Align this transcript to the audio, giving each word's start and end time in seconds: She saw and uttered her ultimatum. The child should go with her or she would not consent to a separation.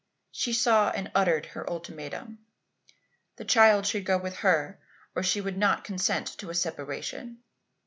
She 0.31 0.51
saw 0.53 0.89
and 0.89 1.11
uttered 1.13 1.45
her 1.45 1.69
ultimatum. 1.69 2.39
The 3.35 3.45
child 3.45 3.85
should 3.85 4.03
go 4.03 4.17
with 4.17 4.37
her 4.37 4.79
or 5.13 5.21
she 5.21 5.39
would 5.41 5.59
not 5.59 5.83
consent 5.83 6.25
to 6.39 6.49
a 6.49 6.55
separation. 6.55 7.43